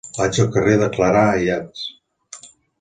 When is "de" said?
0.79-0.87